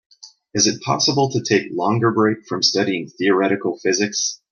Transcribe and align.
Is 0.55 0.65
it 0.65 0.81
possible 0.81 1.29
to 1.29 1.43
take 1.43 1.71
longer 1.71 2.11
break 2.11 2.47
from 2.47 2.63
studying 2.63 3.07
theoretical 3.19 3.77
physics? 3.77 4.41